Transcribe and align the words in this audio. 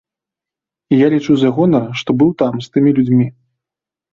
І 0.95 0.97
я 1.01 1.07
лічу 1.15 1.35
за 1.41 1.51
гонар, 1.57 1.85
што 2.03 2.09
быў 2.23 2.35
там 2.43 2.53
з 2.65 2.73
тымі 2.77 2.91
людзьмі. 2.97 3.31